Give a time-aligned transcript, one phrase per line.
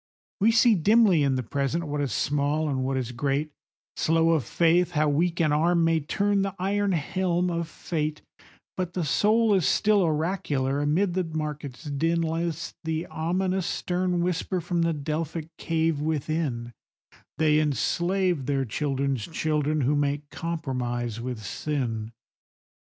[0.39, 3.51] We see dimly in the Present what is small and what is great,
[3.95, 8.23] Slow of faith how weak an arm may turn the iron helm of fate,
[8.75, 14.59] But the soul is still oracular; amid the market's din, List the ominous stern whisper
[14.59, 16.73] from the Delphic cave within,—
[17.37, 22.11] 'They enslave their children's children who make compromise with sin.